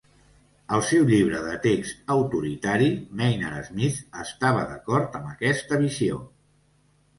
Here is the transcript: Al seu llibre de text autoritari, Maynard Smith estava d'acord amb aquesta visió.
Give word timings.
Al 0.77 0.83
seu 0.85 1.03
llibre 1.09 1.41
de 1.47 1.57
text 1.65 2.01
autoritari, 2.15 2.89
Maynard 3.21 3.69
Smith 3.69 4.01
estava 4.25 4.67
d'acord 4.73 5.21
amb 5.23 5.31
aquesta 5.37 5.83
visió. 5.87 6.21